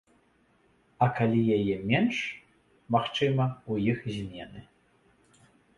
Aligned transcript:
А 1.05 1.07
калі 1.19 1.41
яе 1.59 1.75
менш, 1.93 2.17
магчыма, 2.99 3.45
у 3.73 3.81
іх 3.95 3.99
змены. 4.19 4.69